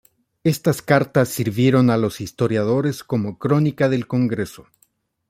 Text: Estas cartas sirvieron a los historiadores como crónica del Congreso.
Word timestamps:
Estas 0.43 0.81
cartas 0.81 1.29
sirvieron 1.29 1.91
a 1.91 1.97
los 1.97 2.21
historiadores 2.21 3.03
como 3.03 3.37
crónica 3.37 3.87
del 3.87 4.07
Congreso. 4.07 4.65